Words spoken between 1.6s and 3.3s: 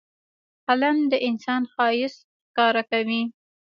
ښایست ښکاره کوي